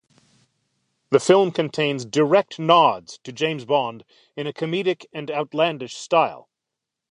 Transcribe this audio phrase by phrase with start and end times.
[1.11, 4.03] The film contains direct nods to James Bond
[4.35, 6.49] in a comedic and outlandish style.